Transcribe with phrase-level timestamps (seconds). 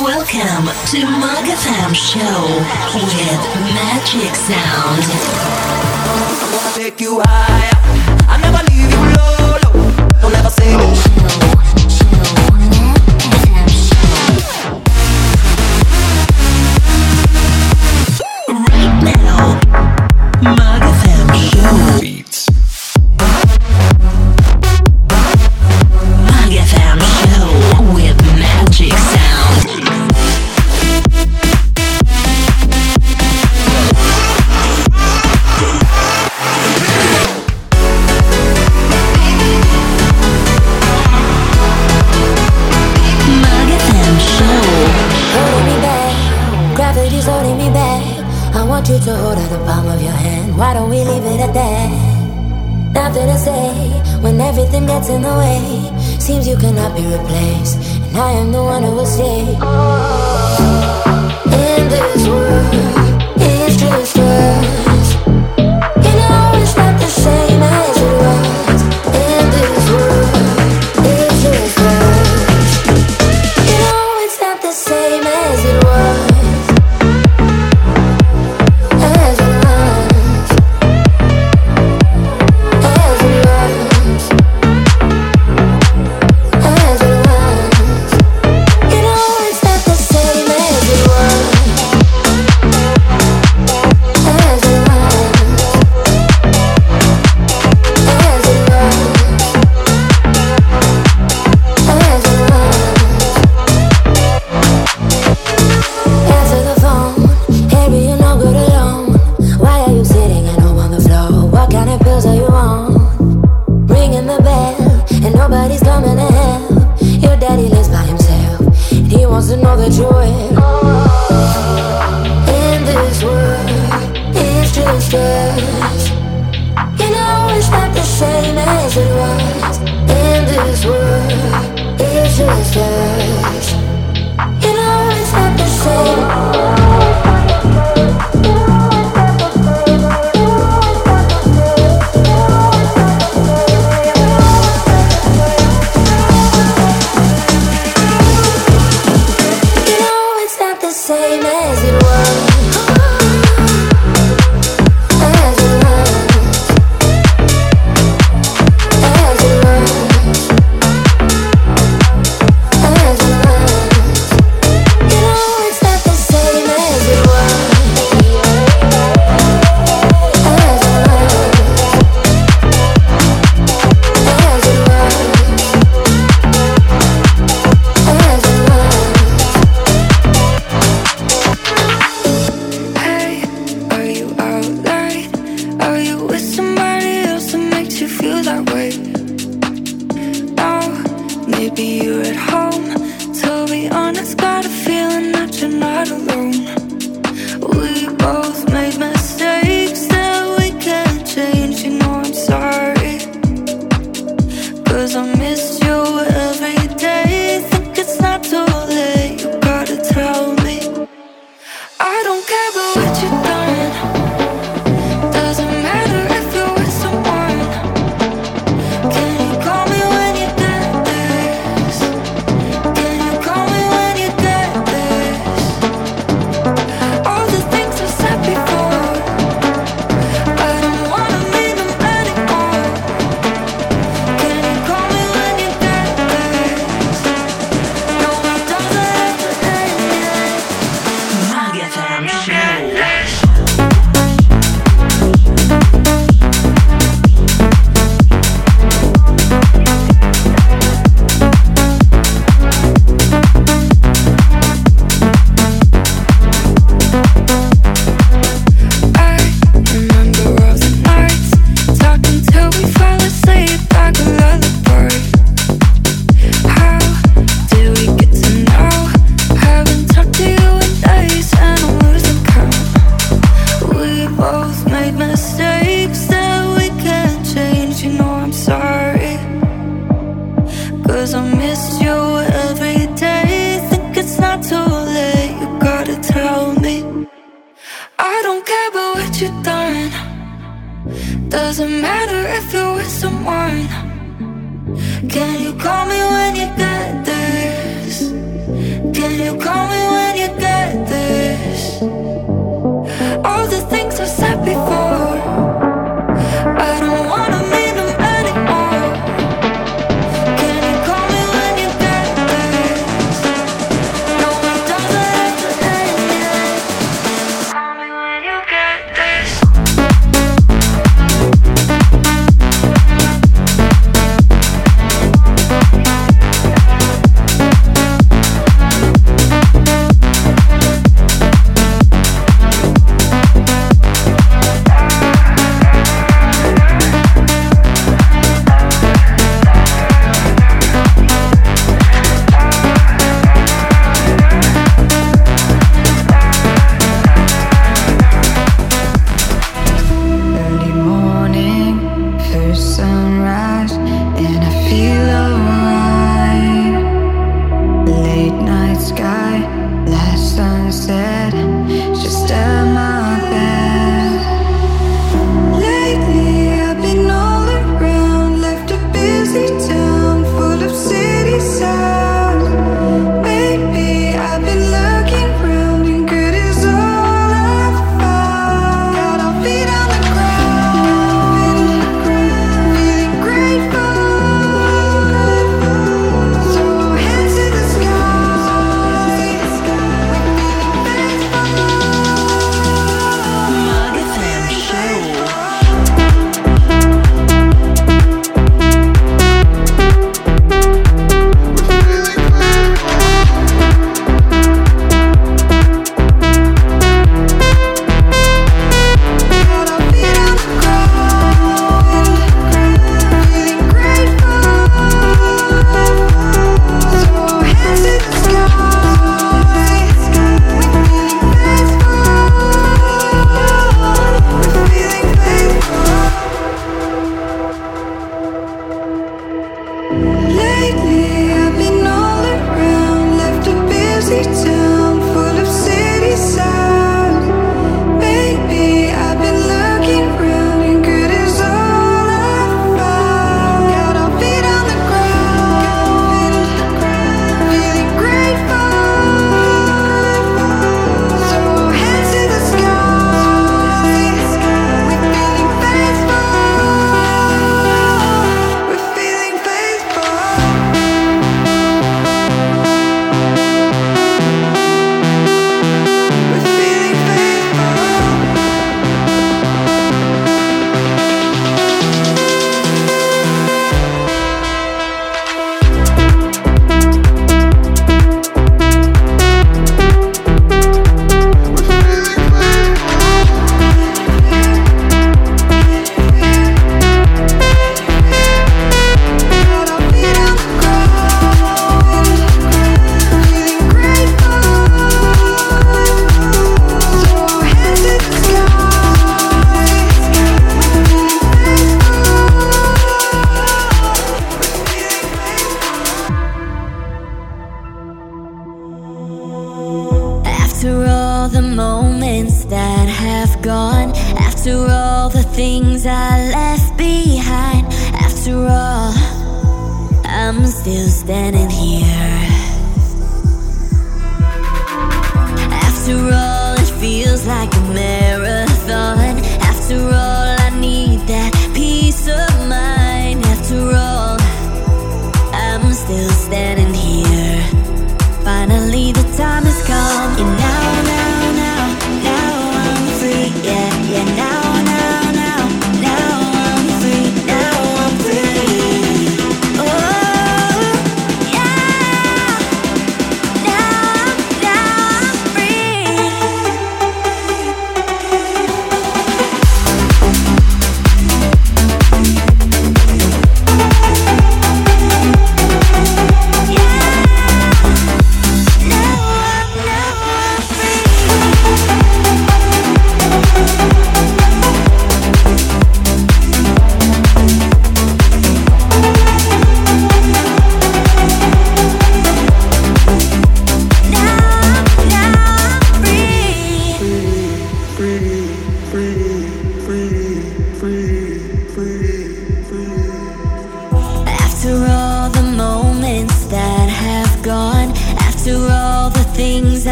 [0.00, 1.44] Welcome to MAG
[1.94, 2.42] Show
[2.94, 3.42] with
[3.76, 5.04] Magic Sound.
[6.74, 7.70] Take you higher.
[8.26, 10.20] I never leave you low, low.
[10.22, 11.09] Don't ever say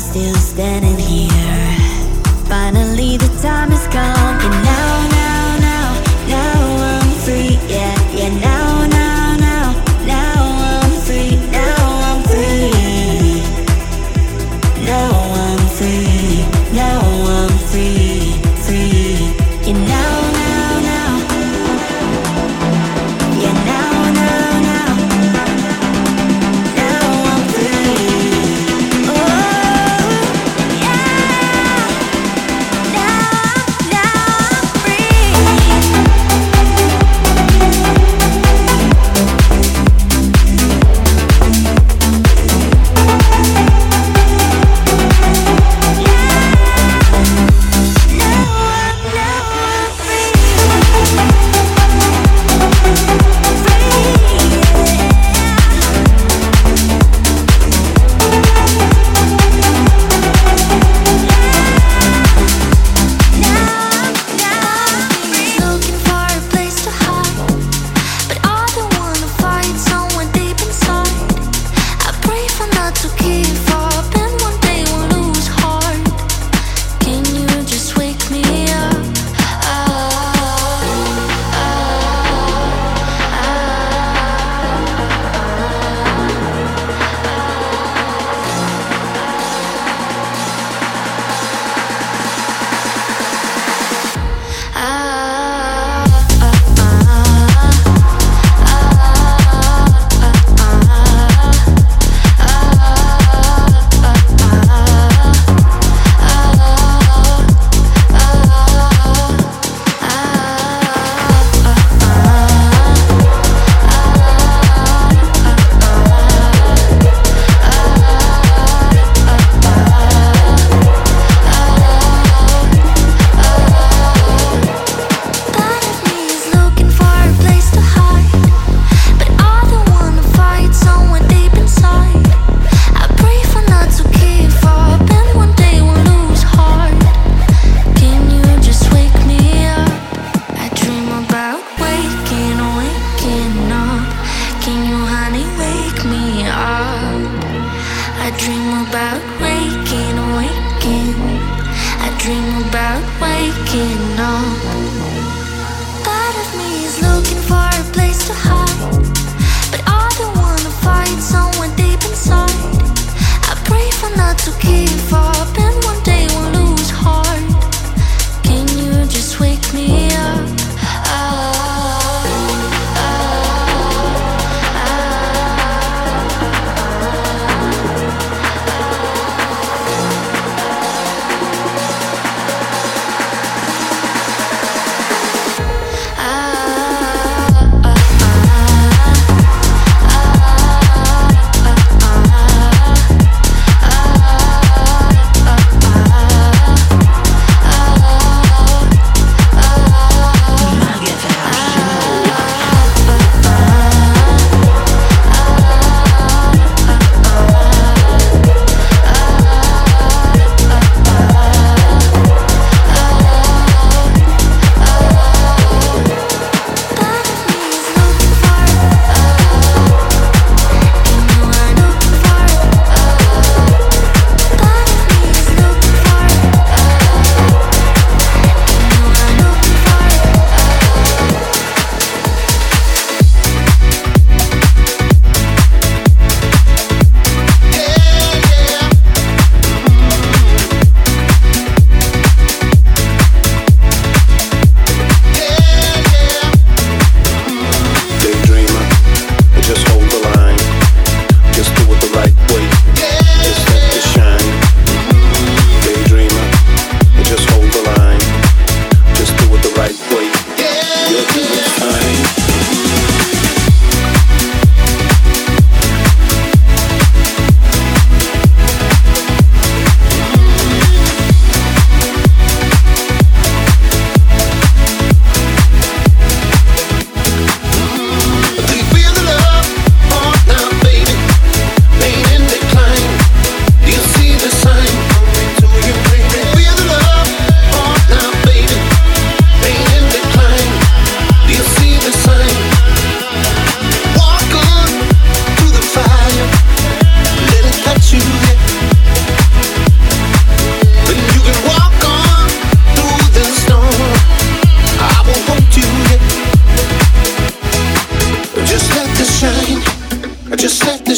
[0.00, 1.76] still standing here.
[2.46, 4.97] Finally, the time has come, and now.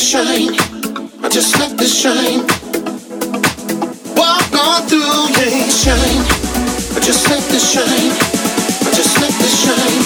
[0.00, 0.54] Shine.
[1.22, 2.40] I just let this shine.
[4.16, 6.24] Walk on through, yeah, shine.
[6.96, 7.84] I just let this shine.
[7.84, 9.99] I just let this shine.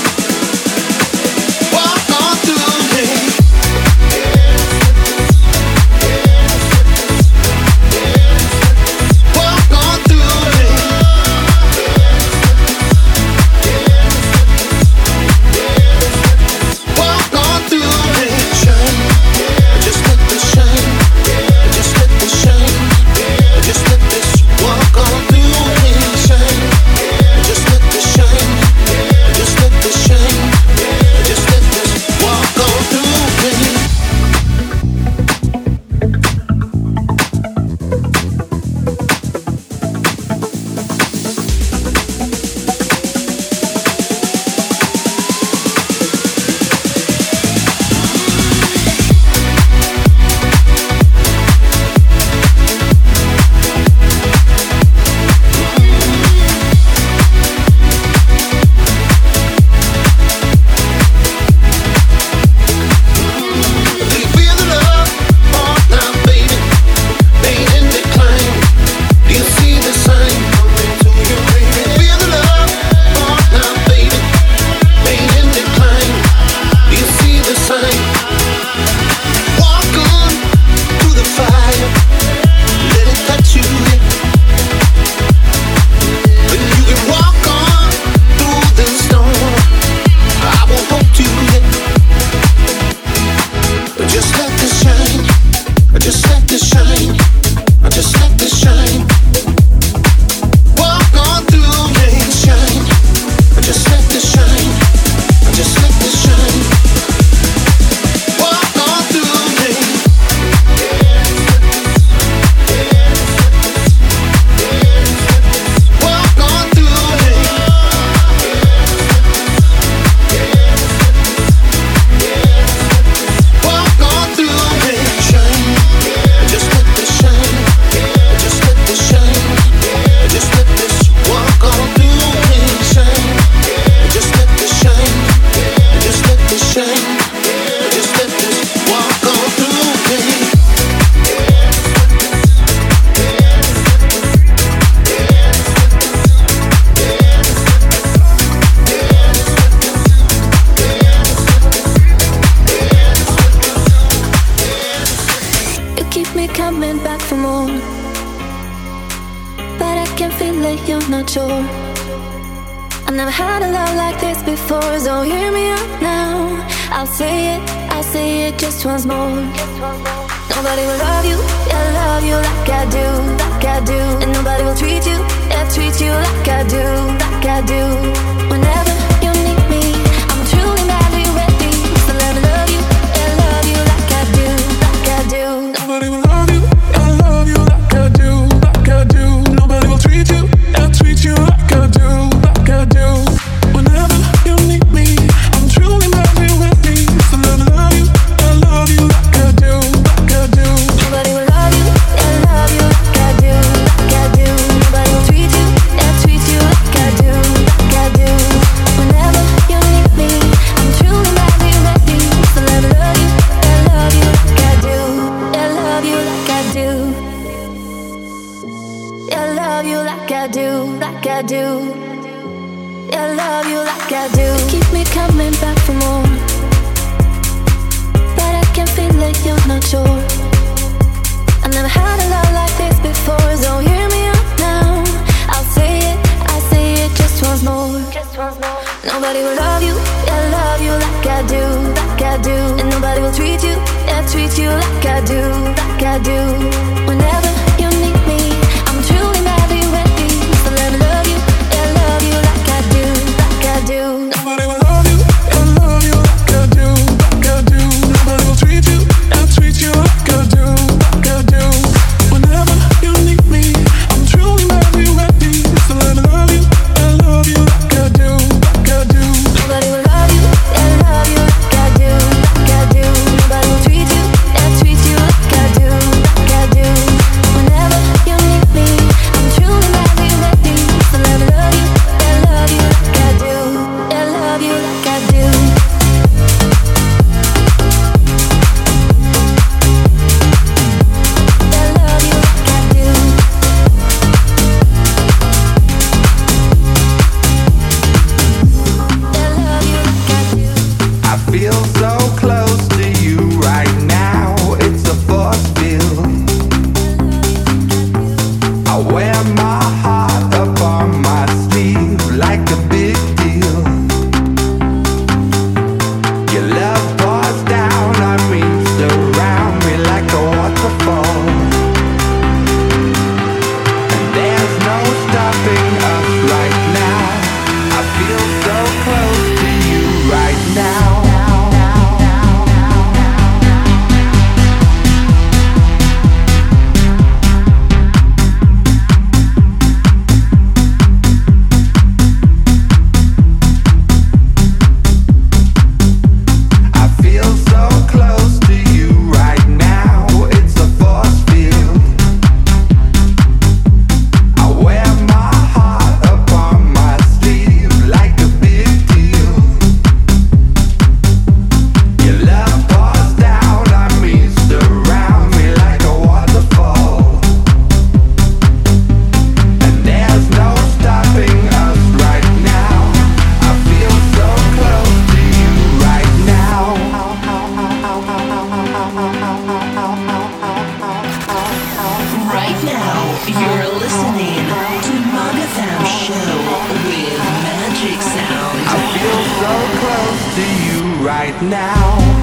[391.44, 392.33] Right now.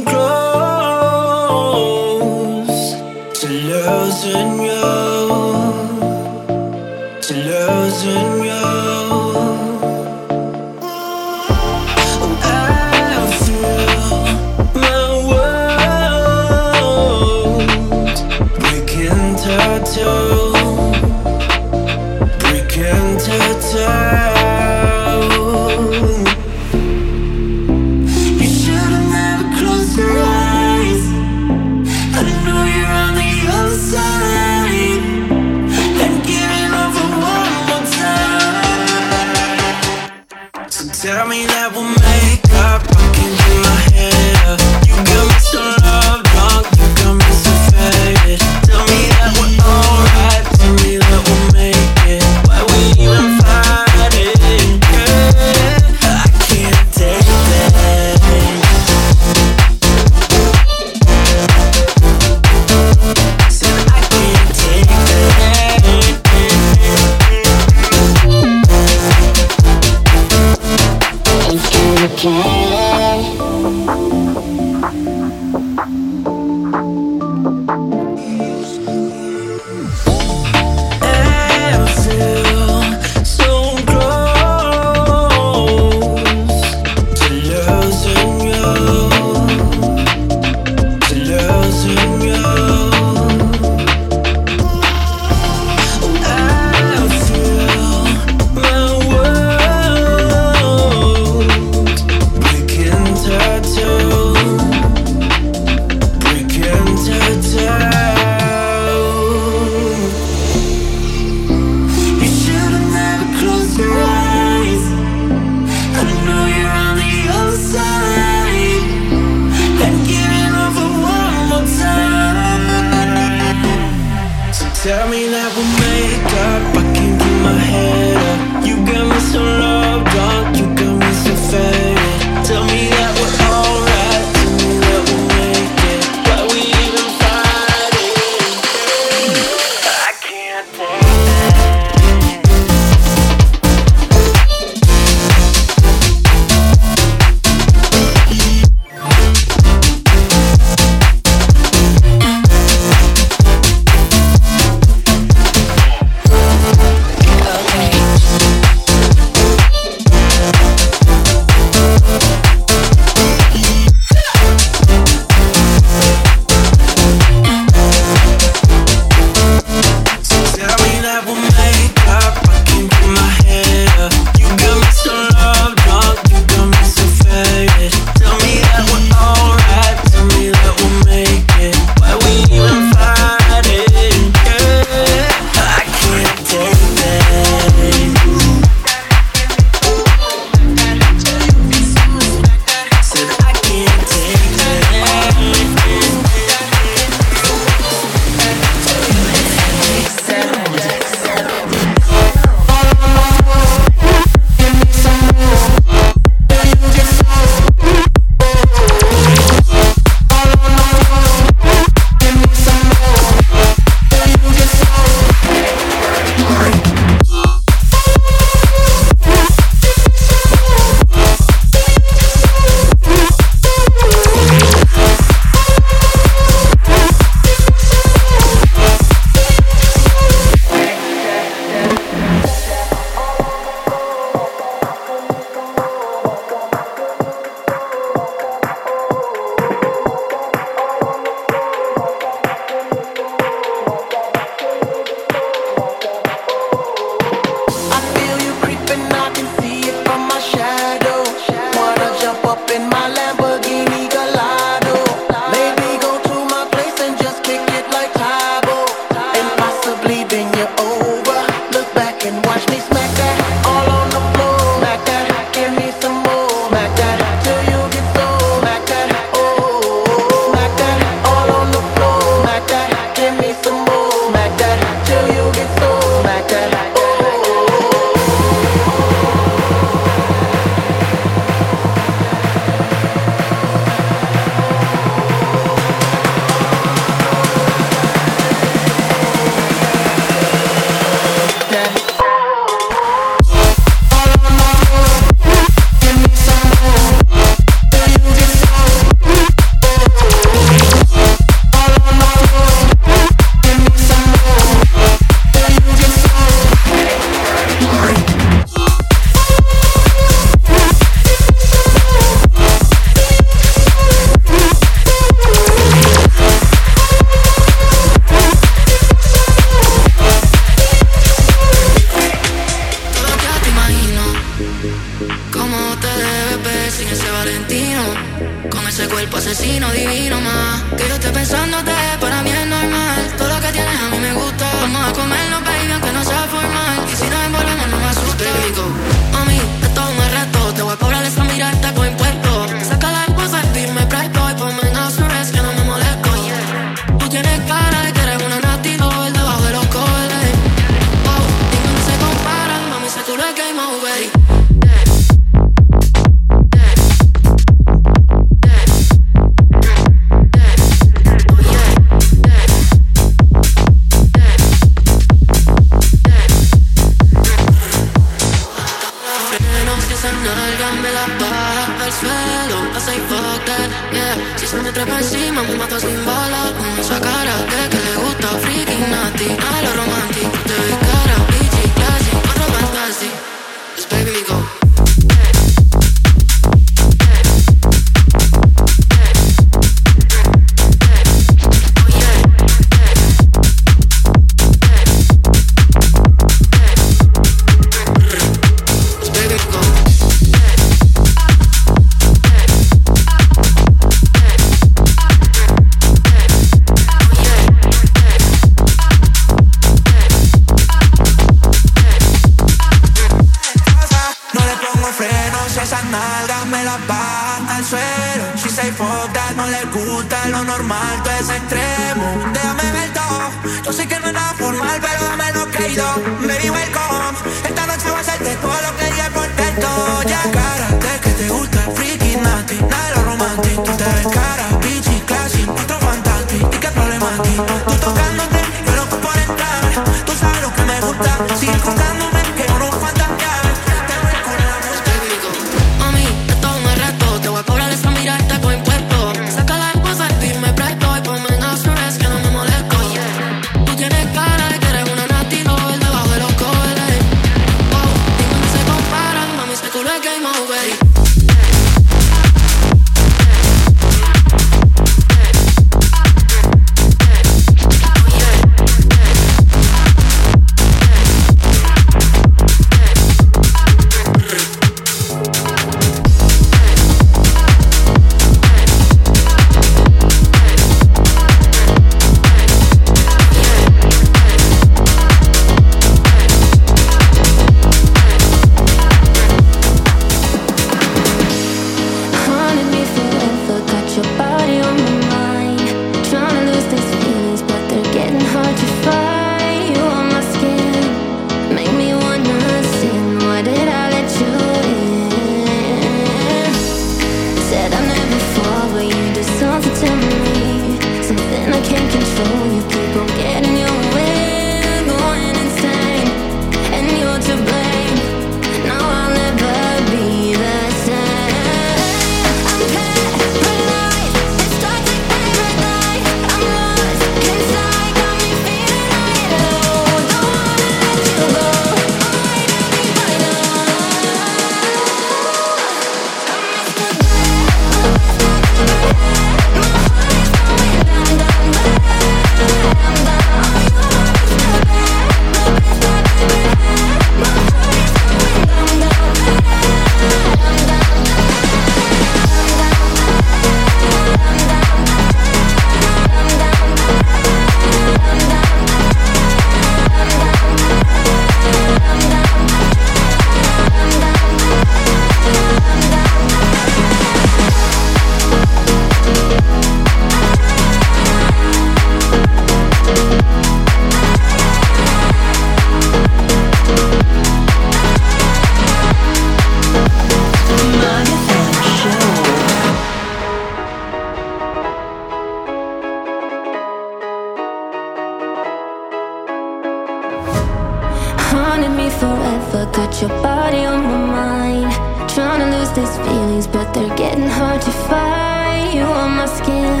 [591.52, 594.92] Wanted me forever, got your body on my mind.
[595.30, 598.92] Trying to lose these feelings, but they're getting hard to fight.
[598.94, 600.00] You on my skin,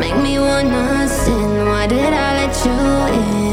[0.00, 1.66] make me wanna sin.
[1.66, 3.49] Why did I let you in?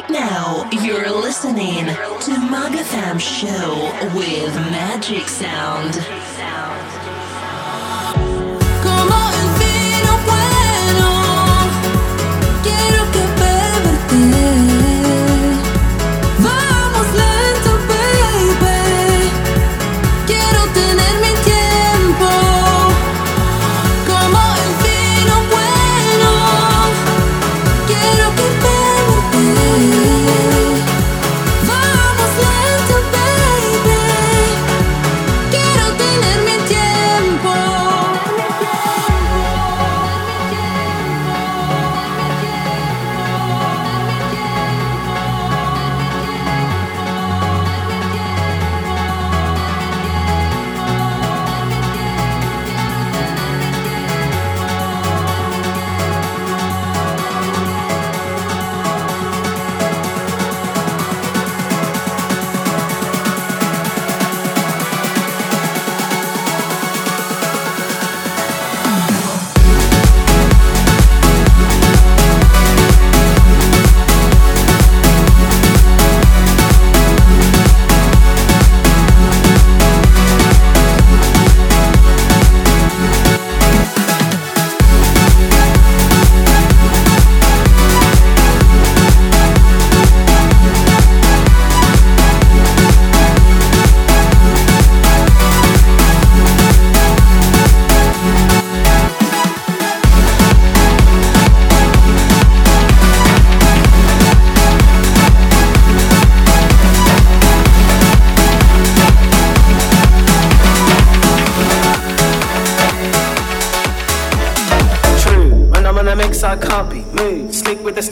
[0.00, 6.27] Right now, you're listening to MAG FM Show with Magic Sound.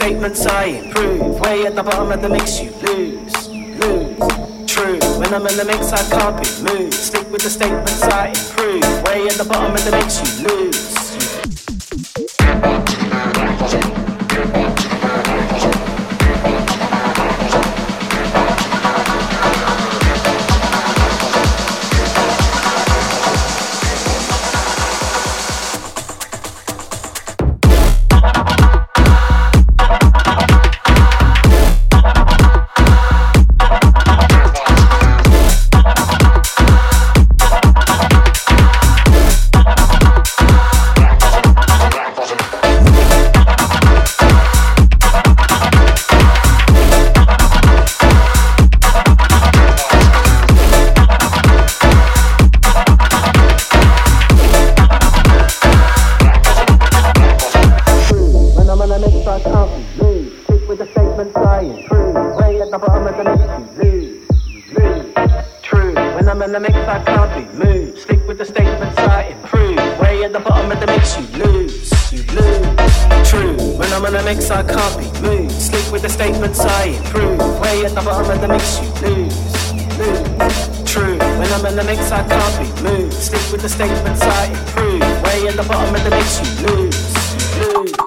[0.07, 1.41] statements I improve.
[1.41, 4.73] Way at the bottom of the mix, you lose, lose.
[4.73, 6.95] True, when I'm in the mix, I copy, move.
[6.95, 8.85] Stick with the statements I improve.
[9.03, 11.06] Way at the bottom of the mix, you lose.
[77.95, 80.91] the bottom of the mix you lose, lose.
[80.91, 83.13] True, when I'm in the mix I copy, move.
[83.13, 85.03] Stick with the statements I improve.
[85.23, 88.06] Way in the bottom of the mix you lose, lose.